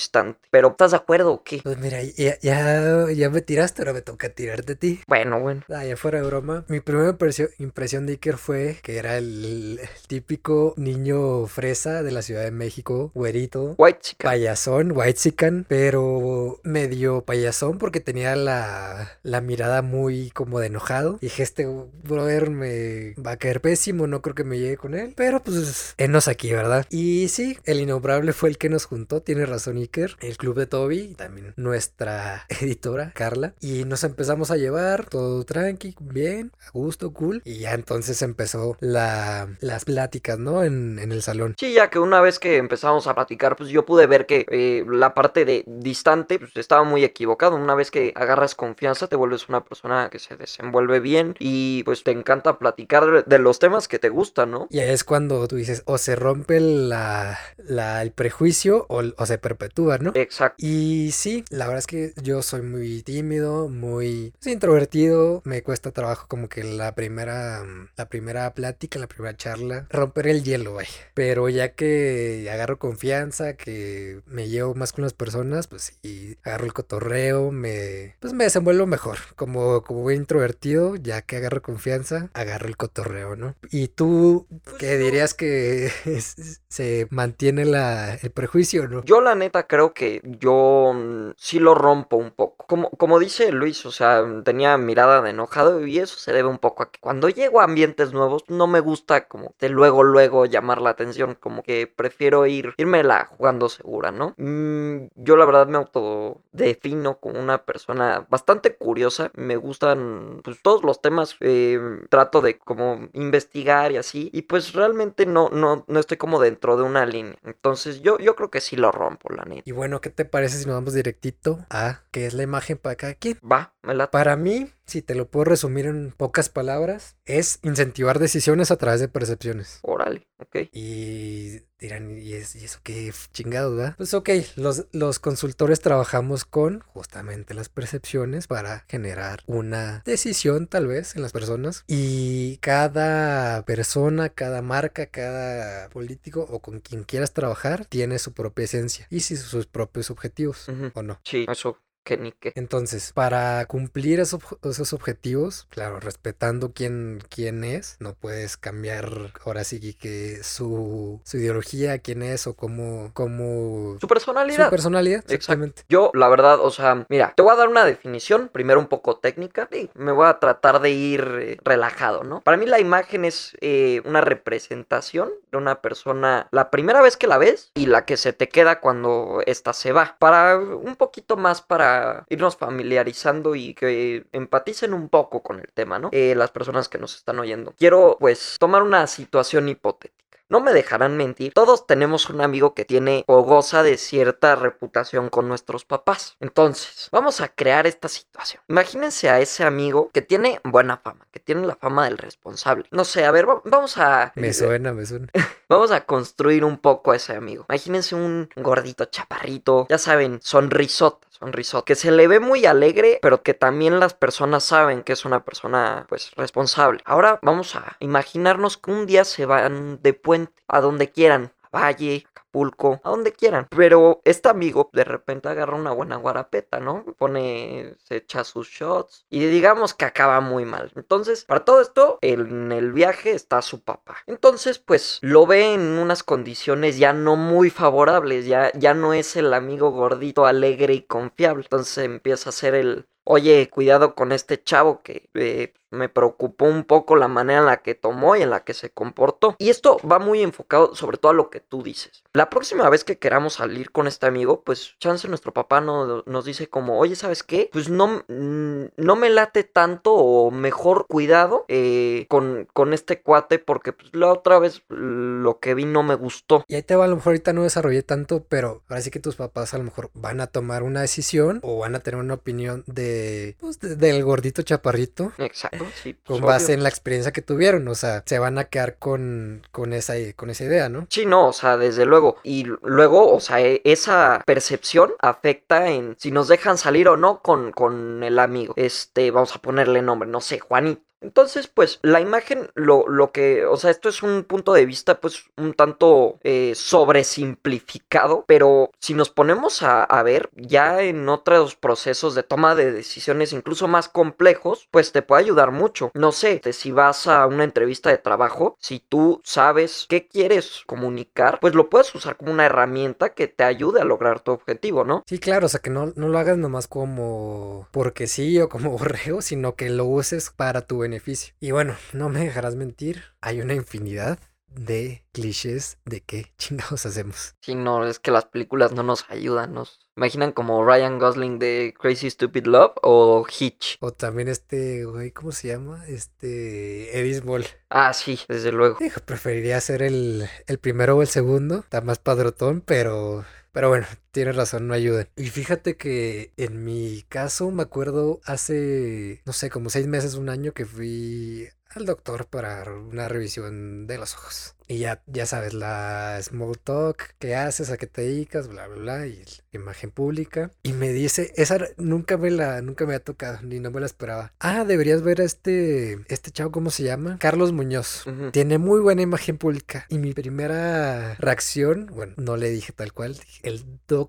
Pero, 0.50 0.68
¿estás 0.68 0.92
de 0.92 0.98
acuerdo 0.98 1.32
o 1.32 1.42
qué? 1.42 1.60
Pues 1.62 1.78
mira, 1.78 2.02
ya, 2.02 2.38
ya, 2.40 3.10
ya 3.12 3.30
me 3.30 3.40
tiraste, 3.40 3.82
ahora 3.82 3.92
me 3.92 4.02
toca 4.02 4.28
tirarte 4.28 4.74
a 4.74 4.76
ti. 4.76 5.00
Bueno, 5.06 5.40
bueno. 5.40 5.62
Ah, 5.68 5.84
ya 5.84 5.96
fuera 5.96 6.20
de 6.20 6.26
broma. 6.26 6.64
Mi 6.68 6.80
primera 6.80 7.10
impresión, 7.58 8.06
de 8.06 8.12
Iker 8.12 8.36
fue 8.36 8.78
que 8.82 8.98
era 8.98 9.16
el, 9.16 9.80
típico 10.06 10.74
niño 10.76 11.46
fresa 11.46 12.02
de 12.02 12.12
la 12.12 12.22
Ciudad 12.22 12.42
de 12.42 12.50
México, 12.50 13.10
güerito. 13.14 13.74
White 13.78 13.98
chicken. 14.00 14.30
Payasón, 14.30 14.92
white 14.92 15.18
chicken, 15.18 15.66
pero 15.68 16.60
medio 16.62 17.22
payasón 17.22 17.78
porque 17.78 18.00
tenía 18.00 18.36
la, 18.36 19.18
la 19.22 19.40
mirada 19.40 19.82
muy 19.82 20.30
como 20.30 20.60
de 20.60 20.66
enojado. 20.66 21.18
Dije, 21.20 21.42
este 21.42 21.66
brother 22.04 22.50
me 22.50 23.14
va 23.14 23.32
a 23.32 23.36
caer 23.36 23.60
pésimo, 23.60 24.06
no 24.06 24.22
creo 24.22 24.34
que 24.34 24.44
me 24.44 24.58
llegue 24.58 24.76
con 24.76 24.94
él. 24.94 25.14
Pero 25.16 25.42
pues, 25.42 25.94
enos 25.98 26.28
aquí, 26.28 26.52
¿verdad? 26.52 26.86
Y 26.90 27.28
sí, 27.28 27.58
el 27.64 27.80
innombrable 27.80 28.32
fue 28.32 28.48
el 28.48 28.58
que 28.58 28.68
nos 28.68 28.84
juntó, 28.84 29.22
tiene 29.22 29.46
razón 29.46 29.78
El 30.20 30.36
club 30.36 30.56
de 30.56 30.66
Toby, 30.66 31.14
también 31.14 31.54
nuestra 31.56 32.46
editora, 32.60 33.12
Carla. 33.14 33.54
Y 33.60 33.84
nos 33.84 34.04
empezamos 34.04 34.50
a 34.50 34.56
llevar 34.56 35.08
todo 35.08 35.44
tranqui, 35.44 35.94
bien, 36.00 36.52
a 36.66 36.70
gusto, 36.70 37.12
cool. 37.12 37.42
Y 37.44 37.58
ya 37.58 37.72
entonces 37.72 38.20
empezó 38.22 38.76
la, 38.80 39.48
las 39.60 39.84
pláticas, 39.84 40.38
¿no? 40.38 40.62
En, 40.62 40.98
en, 40.98 41.12
el 41.12 41.22
salón. 41.22 41.54
Sí, 41.58 41.72
ya 41.72 41.88
que 41.90 41.98
una 41.98 42.20
vez 42.20 42.38
que 42.38 42.56
empezamos 42.56 43.06
a 43.06 43.14
platicar, 43.14 43.56
pues 43.56 43.70
yo 43.70 43.86
pude 43.86 44.06
ver 44.06 44.26
que 44.26 44.46
eh, 44.50 44.84
la 44.88 45.14
parte 45.14 45.44
de 45.44 45.64
distante, 45.66 46.38
pues 46.38 46.56
estaba 46.56 46.84
muy 46.84 47.04
equivocado. 47.04 47.56
Una 47.56 47.74
vez 47.74 47.90
que 47.90 48.12
agarras 48.16 48.54
confianza, 48.54 49.06
te 49.06 49.16
vuelves 49.16 49.48
una 49.48 49.64
persona 49.64 50.08
que 50.10 50.18
se 50.18 50.36
desenvuelve 50.36 51.00
bien 51.00 51.34
y 51.38 51.82
pues 51.84 52.02
te 52.02 52.10
encanta 52.10 52.58
platicar 52.58 53.24
de 53.24 53.38
los 53.38 53.58
temas 53.58 53.88
que 53.88 53.98
te 53.98 54.08
gustan, 54.08 54.50
¿no? 54.50 54.66
Y 54.70 54.80
es 54.80 55.04
cuando 55.04 55.46
tú 55.48 55.56
dices, 55.56 55.82
o 55.86 55.98
se 55.98 56.16
rompe 56.16 56.60
la, 56.60 57.38
la 57.56 58.02
el 58.02 58.12
prejuicio 58.12 58.86
o, 58.88 59.02
o 59.16 59.26
se 59.26 59.38
perpetúa, 59.38 59.75
¿no? 59.76 60.12
Exacto. 60.14 60.56
Y 60.64 61.10
sí, 61.12 61.44
la 61.50 61.66
verdad 61.66 61.80
es 61.80 61.86
que 61.86 62.12
yo 62.22 62.42
soy 62.42 62.62
muy 62.62 63.02
tímido, 63.02 63.68
muy 63.68 64.32
pues, 64.40 64.52
introvertido. 64.52 65.42
Me 65.44 65.62
cuesta 65.62 65.90
trabajo 65.90 66.26
como 66.28 66.48
que 66.48 66.64
la 66.64 66.94
primera, 66.94 67.64
la 67.96 68.08
primera 68.08 68.54
plática, 68.54 68.98
la 68.98 69.06
primera 69.06 69.36
charla, 69.36 69.86
romper 69.90 70.28
el 70.28 70.42
hielo, 70.42 70.74
vaya. 70.74 70.88
Pero 71.14 71.48
ya 71.48 71.74
que 71.74 72.48
agarro 72.50 72.78
confianza, 72.78 73.54
que 73.54 74.20
me 74.26 74.48
llevo 74.48 74.74
más 74.74 74.92
con 74.92 75.04
las 75.04 75.12
personas, 75.12 75.66
pues 75.66 75.92
sí, 76.02 76.38
agarro 76.42 76.64
el 76.64 76.72
cotorreo, 76.72 77.50
me, 77.50 78.16
pues 78.20 78.32
me 78.32 78.44
desenvuelvo 78.44 78.86
mejor. 78.86 79.18
Como, 79.36 79.82
como 79.82 80.02
muy 80.02 80.14
introvertido, 80.14 80.96
ya 80.96 81.22
que 81.22 81.36
agarro 81.36 81.60
confianza, 81.60 82.30
agarro 82.32 82.68
el 82.68 82.76
cotorreo, 82.76 83.36
¿no? 83.36 83.54
Y 83.70 83.88
tú, 83.88 84.46
¿qué 84.78 84.96
dirías 84.96 85.34
que 85.34 85.90
se 86.68 87.06
mantiene 87.10 87.66
la, 87.66 88.14
el 88.14 88.30
prejuicio, 88.30 88.88
¿no? 88.88 89.04
Yo 89.04 89.20
la 89.20 89.34
neta 89.34 89.65
creo 89.66 89.92
que 89.94 90.20
yo 90.24 90.92
mm, 90.94 91.32
sí 91.36 91.58
lo 91.58 91.74
rompo 91.74 92.16
un 92.16 92.30
poco. 92.30 92.66
Como, 92.66 92.90
como 92.90 93.18
dice 93.18 93.52
Luis, 93.52 93.86
o 93.86 93.90
sea, 93.92 94.24
tenía 94.44 94.76
mirada 94.78 95.22
de 95.22 95.30
enojado 95.30 95.86
y 95.86 95.98
eso 95.98 96.16
se 96.16 96.32
debe 96.32 96.48
un 96.48 96.58
poco 96.58 96.82
a 96.82 96.90
que 96.90 96.98
cuando 97.00 97.28
llego 97.28 97.60
a 97.60 97.64
ambientes 97.64 98.12
nuevos 98.12 98.44
no 98.48 98.66
me 98.66 98.80
gusta 98.80 99.28
como 99.28 99.54
de 99.60 99.68
luego, 99.68 100.02
luego 100.02 100.46
llamar 100.46 100.80
la 100.80 100.90
atención, 100.90 101.36
como 101.38 101.62
que 101.62 101.86
prefiero 101.86 102.46
ir, 102.46 102.74
la 102.78 103.26
jugando 103.26 103.68
segura, 103.68 104.10
¿no? 104.10 104.34
Mm, 104.38 105.08
yo 105.16 105.36
la 105.36 105.44
verdad 105.44 105.66
me 105.66 105.78
autodefino 105.78 107.18
como 107.18 107.40
una 107.40 107.64
persona 107.64 108.26
bastante 108.28 108.76
curiosa, 108.76 109.30
me 109.34 109.56
gustan 109.56 110.40
pues, 110.44 110.62
todos 110.62 110.82
los 110.84 111.00
temas, 111.00 111.36
eh, 111.40 111.78
trato 112.08 112.40
de 112.40 112.58
como 112.58 113.08
investigar 113.12 113.92
y 113.92 113.96
así, 113.98 114.30
y 114.32 114.42
pues 114.42 114.72
realmente 114.72 115.26
no, 115.26 115.48
no, 115.50 115.84
no 115.86 116.00
estoy 116.00 116.16
como 116.16 116.40
dentro 116.40 116.76
de 116.76 116.82
una 116.84 117.06
línea. 117.06 117.36
Entonces 117.44 118.02
yo, 118.02 118.18
yo 118.18 118.34
creo 118.36 118.50
que 118.50 118.60
sí 118.60 118.76
lo 118.76 118.92
rompo, 118.92 119.32
la 119.32 119.44
neta. 119.44 119.55
Y 119.64 119.72
bueno, 119.72 120.00
¿qué 120.00 120.10
te 120.10 120.24
parece 120.24 120.58
si 120.58 120.66
nos 120.66 120.74
vamos 120.74 120.94
directito 120.94 121.64
a 121.70 122.02
qué 122.10 122.26
es 122.26 122.34
la 122.34 122.42
imagen 122.42 122.78
para 122.78 122.96
cada 122.96 123.14
quien? 123.14 123.38
Va, 123.40 123.74
me 123.82 123.94
la... 123.94 124.10
Para 124.10 124.36
mí, 124.36 124.70
si 124.86 125.02
te 125.02 125.14
lo 125.14 125.30
puedo 125.30 125.44
resumir 125.44 125.86
en 125.86 126.12
pocas 126.12 126.48
palabras, 126.48 127.16
es 127.24 127.58
incentivar 127.62 128.18
decisiones 128.18 128.70
a 128.70 128.76
través 128.76 129.00
de 129.00 129.08
percepciones. 129.08 129.80
Órale, 129.82 130.28
ok. 130.38 130.68
Y 130.72 131.60
dirán, 131.78 132.18
¿y, 132.18 132.32
es, 132.34 132.56
y 132.56 132.64
eso 132.64 132.78
qué 132.82 133.12
chingado, 133.32 133.76
verdad? 133.76 133.94
Pues 133.96 134.14
ok, 134.14 134.30
los, 134.56 134.86
los 134.92 135.18
consultores 135.18 135.80
trabajamos 135.80 136.44
con 136.44 136.80
justamente 136.80 137.54
las 137.54 137.68
percepciones 137.68 138.46
para 138.46 138.84
generar 138.88 139.42
una 139.46 140.02
decisión 140.04 140.66
tal 140.66 140.86
vez 140.86 141.16
en 141.16 141.22
las 141.22 141.32
personas. 141.32 141.84
Y 141.86 142.58
cada 142.58 143.64
persona, 143.64 144.28
cada 144.28 144.62
marca, 144.62 145.06
cada 145.06 145.88
político 145.90 146.46
o 146.50 146.60
con 146.60 146.80
quien 146.80 147.04
quieras 147.04 147.32
trabajar 147.32 147.84
tiene 147.86 148.18
su 148.18 148.32
propia 148.32 148.64
esencia 148.64 149.06
y 149.10 149.20
sus 149.20 149.66
propios 149.66 150.10
objetivos. 150.10 150.66
¿o 150.94 151.02
no? 151.02 151.20
Sí, 151.24 151.46
eso 151.48 151.78
que 152.06 152.16
ni 152.16 152.30
qué. 152.30 152.52
Entonces, 152.54 153.12
para 153.12 153.66
cumplir 153.66 154.20
esos, 154.20 154.40
esos 154.62 154.92
objetivos, 154.92 155.66
claro, 155.70 155.98
respetando 155.98 156.72
quién, 156.72 157.18
quién 157.28 157.64
es, 157.64 157.96
no 157.98 158.14
puedes 158.14 158.56
cambiar 158.56 159.32
ahora 159.44 159.64
sí 159.64 159.80
que 159.94 160.38
su, 160.44 161.20
su 161.24 161.36
ideología, 161.36 161.98
quién 161.98 162.22
es 162.22 162.46
o 162.46 162.54
cómo, 162.54 163.10
cómo 163.12 163.98
Su 164.00 164.06
personalidad. 164.06 164.66
su 164.66 164.70
personalidad, 164.70 165.18
Exacto. 165.18 165.34
exactamente. 165.34 165.82
Yo, 165.88 166.12
la 166.14 166.28
verdad, 166.28 166.60
o 166.60 166.70
sea, 166.70 167.04
mira, 167.08 167.32
te 167.36 167.42
voy 167.42 167.52
a 167.52 167.56
dar 167.56 167.68
una 167.68 167.84
definición, 167.84 168.48
primero 168.52 168.78
un 168.78 168.86
poco 168.86 169.18
técnica, 169.18 169.68
y 169.72 169.90
me 169.94 170.12
voy 170.12 170.28
a 170.28 170.38
tratar 170.38 170.80
de 170.80 170.90
ir 170.90 171.20
eh, 171.40 171.56
relajado, 171.64 172.22
¿no? 172.22 172.40
Para 172.42 172.56
mí 172.56 172.66
la 172.66 172.78
imagen 172.78 173.24
es 173.24 173.56
eh, 173.60 174.00
una 174.04 174.20
representación 174.20 175.30
de 175.50 175.58
una 175.58 175.80
persona 175.82 176.46
la 176.52 176.70
primera 176.70 177.02
vez 177.02 177.16
que 177.16 177.26
la 177.26 177.38
ves 177.38 177.72
y 177.74 177.86
la 177.86 178.04
que 178.04 178.16
se 178.16 178.32
te 178.32 178.48
queda 178.48 178.80
cuando 178.80 179.42
ésta 179.46 179.72
se 179.72 179.90
va. 179.92 180.16
Para 180.20 180.56
un 180.58 180.94
poquito 180.94 181.36
más 181.36 181.62
para 181.62 181.95
irnos 182.28 182.56
familiarizando 182.56 183.54
y 183.54 183.74
que 183.74 184.26
empaticen 184.32 184.94
un 184.94 185.08
poco 185.08 185.42
con 185.42 185.60
el 185.60 185.72
tema, 185.72 185.98
¿no? 185.98 186.10
Eh, 186.12 186.34
las 186.34 186.50
personas 186.50 186.88
que 186.88 186.98
nos 186.98 187.16
están 187.16 187.38
oyendo. 187.38 187.74
Quiero, 187.78 188.16
pues, 188.18 188.56
tomar 188.58 188.82
una 188.82 189.06
situación 189.06 189.68
hipotética. 189.68 190.24
No 190.48 190.60
me 190.60 190.72
dejarán 190.72 191.16
mentir, 191.16 191.52
todos 191.52 191.86
tenemos 191.86 192.30
un 192.30 192.40
amigo 192.40 192.72
que 192.74 192.84
tiene 192.84 193.24
o 193.26 193.42
goza 193.42 193.82
de 193.82 193.96
cierta 193.96 194.54
reputación 194.54 195.28
con 195.28 195.48
nuestros 195.48 195.84
papás. 195.84 196.36
Entonces, 196.38 197.08
vamos 197.10 197.40
a 197.40 197.48
crear 197.48 197.86
esta 197.86 198.08
situación. 198.08 198.62
Imagínense 198.68 199.28
a 199.28 199.40
ese 199.40 199.64
amigo 199.64 200.10
que 200.12 200.22
tiene 200.22 200.60
buena 200.62 200.98
fama, 200.98 201.26
que 201.32 201.40
tiene 201.40 201.66
la 201.66 201.74
fama 201.74 202.04
del 202.04 202.16
responsable. 202.18 202.86
No 202.92 203.04
sé, 203.04 203.24
a 203.24 203.30
ver, 203.32 203.48
va- 203.48 203.60
vamos 203.64 203.98
a... 203.98 204.32
Me 204.36 204.52
suena, 204.52 204.92
me 204.92 205.04
suena. 205.04 205.26
Vamos 205.68 205.90
a 205.90 206.04
construir 206.06 206.64
un 206.64 206.78
poco 206.78 207.10
a 207.10 207.16
ese 207.16 207.34
amigo. 207.34 207.66
Imagínense 207.68 208.14
un 208.14 208.48
gordito 208.54 209.06
chaparrito, 209.06 209.88
ya 209.90 209.98
saben, 209.98 210.38
sonrisota, 210.40 211.26
sonrisota, 211.28 211.84
que 211.84 211.96
se 211.96 212.12
le 212.12 212.28
ve 212.28 212.38
muy 212.38 212.66
alegre, 212.66 213.18
pero 213.20 213.42
que 213.42 213.52
también 213.52 213.98
las 213.98 214.14
personas 214.14 214.62
saben 214.62 215.02
que 215.02 215.12
es 215.12 215.24
una 215.24 215.44
persona, 215.44 216.06
pues, 216.08 216.30
responsable. 216.36 217.00
Ahora 217.04 217.40
vamos 217.42 217.74
a 217.74 217.96
imaginarnos 217.98 218.76
que 218.76 218.92
un 218.92 219.06
día 219.06 219.24
se 219.24 219.44
van 219.44 219.98
de 220.02 220.14
puente 220.14 220.35
a 220.68 220.80
donde 220.80 221.10
quieran, 221.10 221.52
Valle, 221.72 222.26
Acapulco, 222.30 223.00
a 223.04 223.10
donde 223.10 223.32
quieran. 223.32 223.66
Pero 223.70 224.20
este 224.24 224.48
amigo 224.48 224.90
de 224.92 225.04
repente 225.04 225.48
agarra 225.48 225.76
una 225.76 225.92
buena 225.92 226.16
guarapeta, 226.16 226.80
¿no? 226.80 227.04
Pone, 227.18 227.94
se 228.04 228.16
echa 228.16 228.44
sus 228.44 228.68
shots 228.68 229.26
y 229.28 229.44
digamos 229.46 229.94
que 229.94 230.04
acaba 230.04 230.40
muy 230.40 230.64
mal. 230.64 230.90
Entonces, 230.96 231.44
para 231.44 231.64
todo 231.64 231.80
esto, 231.80 232.18
en 232.22 232.72
el 232.72 232.92
viaje 232.92 233.32
está 233.32 233.62
su 233.62 233.82
papá. 233.82 234.16
Entonces, 234.26 234.78
pues 234.78 235.18
lo 235.22 235.46
ve 235.46 235.74
en 235.74 235.98
unas 235.98 236.22
condiciones 236.22 236.98
ya 236.98 237.12
no 237.12 237.36
muy 237.36 237.70
favorables, 237.70 238.46
ya, 238.46 238.72
ya 238.72 238.94
no 238.94 239.12
es 239.12 239.36
el 239.36 239.52
amigo 239.52 239.90
gordito, 239.90 240.46
alegre 240.46 240.94
y 240.94 241.02
confiable. 241.02 241.62
Entonces 241.64 241.98
empieza 242.04 242.50
a 242.50 242.52
ser 242.52 242.74
el, 242.74 243.06
oye, 243.24 243.68
cuidado 243.70 244.14
con 244.14 244.32
este 244.32 244.62
chavo 244.62 245.02
que 245.02 245.28
eh, 245.34 245.74
me 245.90 246.08
preocupó 246.08 246.66
un 246.66 246.84
poco 246.84 247.16
la 247.16 247.28
manera 247.28 247.60
en 247.60 247.66
la 247.66 247.76
que 247.82 247.94
tomó 247.94 248.36
y 248.36 248.42
en 248.42 248.50
la 248.50 248.64
que 248.64 248.74
se 248.74 248.90
comportó. 248.90 249.54
Y 249.58 249.70
esto 249.70 249.98
va 250.10 250.18
muy 250.18 250.42
enfocado 250.42 250.94
sobre 250.94 251.18
todo 251.18 251.30
a 251.30 251.34
lo 251.34 251.50
que 251.50 251.60
tú 251.60 251.82
dices. 251.82 252.22
La 252.32 252.50
próxima 252.50 252.88
vez 252.90 253.04
que 253.04 253.18
queramos 253.18 253.54
salir 253.54 253.90
con 253.90 254.06
este 254.06 254.26
amigo, 254.26 254.62
pues 254.62 254.94
chance 254.98 255.28
nuestro 255.28 255.52
papá 255.52 255.80
no- 255.80 256.22
nos 256.26 256.44
dice 256.44 256.68
como, 256.68 256.98
oye, 256.98 257.16
¿sabes 257.16 257.42
qué? 257.42 257.70
Pues 257.72 257.88
no, 257.88 258.24
mm, 258.28 258.84
no 258.96 259.16
me 259.16 259.30
late 259.30 259.64
tanto 259.64 260.12
o 260.14 260.50
mejor 260.50 261.06
cuidado 261.06 261.64
eh, 261.68 262.26
con, 262.28 262.66
con 262.72 262.92
este 262.92 263.20
cuate 263.22 263.58
porque 263.58 263.92
pues, 263.92 264.14
la 264.14 264.32
otra 264.32 264.58
vez 264.58 264.82
lo 264.88 265.58
que 265.60 265.74
vi 265.74 265.84
no 265.84 266.02
me 266.02 266.14
gustó. 266.14 266.64
Y 266.68 266.74
ahí 266.74 266.82
te 266.82 266.96
va, 266.96 267.04
a 267.04 267.08
lo 267.08 267.16
mejor 267.16 267.30
ahorita 267.32 267.52
no 267.52 267.62
desarrollé 267.62 268.02
tanto, 268.02 268.44
pero 268.48 268.82
ahora 268.88 269.00
sí 269.02 269.10
que 269.10 269.20
tus 269.20 269.36
papás 269.36 269.74
a 269.74 269.78
lo 269.78 269.84
mejor 269.84 270.10
van 270.14 270.40
a 270.40 270.46
tomar 270.46 270.82
una 270.82 271.00
decisión 271.00 271.60
o 271.62 271.78
van 271.78 271.94
a 271.94 272.00
tener 272.00 272.20
una 272.20 272.34
opinión 272.34 272.84
de, 272.86 273.56
pues, 273.60 273.78
de- 273.80 273.96
del 273.96 274.22
gordito 274.24 274.62
chaparrito 274.62 275.32
Exacto, 275.38 275.75
sí. 276.02 276.14
pues, 276.14 276.40
con 276.40 276.44
obvio. 276.44 276.46
base 276.46 276.72
en 276.72 276.82
la 276.82 276.88
experiencia 276.88 277.32
que 277.32 277.42
tuvieron. 277.42 277.86
O 277.88 277.94
sea, 277.94 278.22
se 278.26 278.38
van 278.38 278.58
a 278.58 278.64
quedar 278.64 278.96
con, 278.98 279.62
con, 279.72 279.92
esa, 279.92 280.14
con 280.34 280.50
esa 280.50 280.64
idea, 280.64 280.88
¿no? 280.88 281.06
Sí, 281.10 281.26
no, 281.26 281.48
o 281.48 281.52
sea, 281.52 281.76
desde 281.76 282.04
luego. 282.06 282.38
Y 282.42 282.64
luego, 282.82 283.34
o 283.34 283.40
sea, 283.40 283.60
e- 283.60 283.82
esa 283.84 284.42
percepción 284.46 285.12
afecta 285.20 285.88
en 285.90 286.16
si 286.18 286.30
nos 286.30 286.48
dejan 286.48 286.78
salir 286.78 287.08
o 287.08 287.16
no 287.16 287.40
con, 287.40 287.72
con 287.72 288.22
el 288.22 288.38
amigo. 288.38 288.74
Este, 288.76 289.30
vamos 289.30 289.54
a 289.54 289.60
ponerle 289.60 290.02
nombre, 290.02 290.28
no 290.28 290.40
sé, 290.40 290.58
Juanito. 290.58 291.02
Entonces, 291.26 291.66
pues, 291.66 291.98
la 292.02 292.20
imagen, 292.20 292.70
lo, 292.74 293.08
lo 293.08 293.32
que, 293.32 293.66
o 293.66 293.76
sea, 293.76 293.90
esto 293.90 294.08
es 294.08 294.22
un 294.22 294.44
punto 294.44 294.72
de 294.72 294.86
vista, 294.86 295.20
pues, 295.20 295.50
un 295.56 295.74
tanto 295.74 296.38
eh, 296.44 296.72
sobresimplificado, 296.76 298.44
pero 298.46 298.92
si 299.00 299.14
nos 299.14 299.30
ponemos 299.30 299.82
a, 299.82 300.22
ver, 300.22 300.50
ya 300.54 301.02
en 301.02 301.28
otros 301.28 301.74
procesos 301.74 302.36
de 302.36 302.44
toma 302.44 302.76
de 302.76 302.92
decisiones 302.92 303.52
incluso 303.52 303.88
más 303.88 304.08
complejos, 304.08 304.86
pues 304.92 305.10
te 305.10 305.22
puede 305.22 305.42
ayudar 305.42 305.72
mucho. 305.72 306.12
No 306.14 306.30
sé, 306.30 306.60
si 306.72 306.92
vas 306.92 307.26
a 307.26 307.46
una 307.46 307.64
entrevista 307.64 308.10
de 308.10 308.18
trabajo, 308.18 308.76
si 308.78 309.00
tú 309.00 309.40
sabes 309.42 310.06
qué 310.08 310.28
quieres 310.28 310.82
comunicar, 310.86 311.58
pues 311.60 311.74
lo 311.74 311.90
puedes 311.90 312.14
usar 312.14 312.36
como 312.36 312.52
una 312.52 312.66
herramienta 312.66 313.30
que 313.30 313.48
te 313.48 313.64
ayude 313.64 314.00
a 314.00 314.04
lograr 314.04 314.40
tu 314.40 314.52
objetivo, 314.52 315.04
¿no? 315.04 315.24
Sí, 315.26 315.40
claro, 315.40 315.66
o 315.66 315.68
sea, 315.68 315.80
que 315.80 315.90
no, 315.90 316.12
no 316.14 316.28
lo 316.28 316.38
hagas 316.38 316.56
nomás 316.56 316.86
como 316.86 317.88
porque 317.90 318.28
sí 318.28 318.60
o 318.60 318.68
como 318.68 318.90
borrego, 318.98 319.42
sino 319.42 319.74
que 319.74 319.90
lo 319.90 320.04
uses 320.04 320.50
para 320.50 320.82
tu 320.82 320.98
beneficio. 320.98 321.15
Y 321.60 321.70
bueno, 321.70 321.96
no 322.12 322.28
me 322.28 322.40
dejarás 322.40 322.76
mentir, 322.76 323.22
hay 323.40 323.60
una 323.60 323.74
infinidad 323.74 324.38
de 324.68 325.24
clichés 325.32 325.98
de 326.04 326.20
qué 326.20 326.52
chingados 326.58 327.06
hacemos. 327.06 327.54
Si 327.60 327.74
no, 327.74 328.06
es 328.06 328.18
que 328.18 328.30
las 328.30 328.44
películas 328.46 328.92
no 328.92 329.02
nos 329.02 329.24
ayudan, 329.30 329.74
nos 329.74 330.00
imaginan 330.16 330.52
como 330.52 330.84
Ryan 330.84 331.18
Gosling 331.18 331.58
de 331.58 331.94
Crazy 331.98 332.30
Stupid 332.30 332.66
Love 332.66 332.92
o 333.02 333.46
Hitch. 333.48 333.96
O 334.00 334.12
también 334.12 334.48
este, 334.48 335.04
güey, 335.04 335.30
¿cómo 335.30 335.52
se 335.52 335.68
llama? 335.68 336.04
Este, 336.06 337.18
Edis 337.18 337.42
Ball. 337.42 337.64
Ah, 337.88 338.12
sí, 338.12 338.38
desde 338.48 338.72
luego. 338.72 338.98
Preferiría 339.24 339.80
ser 339.80 340.02
el, 340.02 340.48
el 340.66 340.78
primero 340.78 341.16
o 341.16 341.22
el 341.22 341.28
segundo, 341.28 341.78
está 341.80 342.00
más 342.00 342.18
padrotón, 342.18 342.82
pero... 342.82 343.44
Pero 343.72 343.90
bueno, 343.90 344.06
tienes 344.36 344.54
razón, 344.54 344.86
no 344.86 344.92
ayudan. 344.92 345.30
Y 345.34 345.48
fíjate 345.48 345.96
que 345.96 346.52
en 346.58 346.84
mi 346.84 347.24
caso 347.30 347.70
me 347.70 347.82
acuerdo 347.82 348.42
hace, 348.44 349.40
no 349.46 349.54
sé, 349.54 349.70
como 349.70 349.88
seis 349.88 350.06
meses, 350.06 350.34
un 350.34 350.50
año 350.50 350.74
que 350.74 350.84
fui 350.84 351.70
al 351.94 352.04
doctor 352.04 352.46
para 352.46 352.84
una 352.92 353.28
revisión 353.28 354.06
de 354.06 354.18
los 354.18 354.34
ojos. 354.34 354.74
Y 354.88 354.98
ya, 354.98 355.20
ya 355.26 355.46
sabes, 355.46 355.74
la 355.74 356.38
small 356.42 356.78
talk, 356.78 357.34
qué 357.40 357.56
haces, 357.56 357.90
a 357.90 357.96
qué 357.96 358.06
te 358.06 358.22
dedicas, 358.22 358.68
bla, 358.68 358.86
bla, 358.86 358.96
bla, 358.98 359.26
y 359.26 359.42
la 359.72 359.80
imagen 359.80 360.12
pública. 360.12 360.70
Y 360.84 360.92
me 360.92 361.12
dice, 361.12 361.52
esa 361.56 361.78
nunca 361.96 362.36
me 362.36 362.52
la, 362.52 362.82
nunca 362.82 363.04
me 363.04 363.14
ha 363.14 363.18
tocado, 363.18 363.62
ni 363.62 363.80
no 363.80 363.90
me 363.90 363.98
la 363.98 364.06
esperaba. 364.06 364.52
Ah, 364.60 364.84
deberías 364.84 365.22
ver 365.22 365.40
a 365.40 365.44
este, 365.44 366.18
este 366.28 366.52
chavo, 366.52 366.70
¿cómo 366.70 366.90
se 366.90 367.02
llama? 367.02 367.36
Carlos 367.40 367.72
Muñoz. 367.72 368.26
Ujú. 368.28 368.52
Tiene 368.52 368.78
muy 368.78 369.00
buena 369.00 369.22
imagen 369.22 369.58
pública. 369.58 370.06
Y 370.08 370.18
mi 370.18 370.34
primera 370.34 371.34
reacción, 371.34 372.06
bueno, 372.12 372.34
no 372.36 372.56
le 372.56 372.70
dije 372.70 372.92
tal 372.92 373.12
cual, 373.12 373.36
el 373.64 373.84